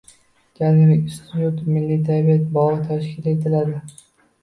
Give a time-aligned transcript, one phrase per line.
[0.59, 3.83] “Janubiy Ustyurt” milliy tabiat bog‘i tashkil etiladi